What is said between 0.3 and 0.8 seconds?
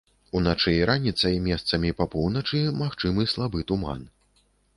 Уначы